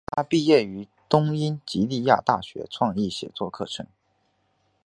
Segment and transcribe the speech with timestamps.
[0.15, 3.85] 她毕业于东英吉利亚大学创意写作课程。